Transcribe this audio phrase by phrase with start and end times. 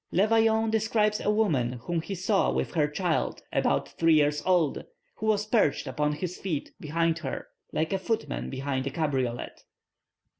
[0.11, 4.83] Le Vaillant describes a woman whom he saw with her child about three years old,
[5.17, 9.61] who was perched upon his feet behind her, like a footman behind a cabriolet.